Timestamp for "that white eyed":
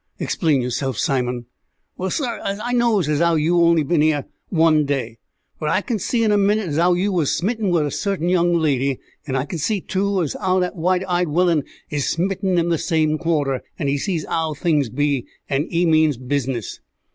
10.61-11.27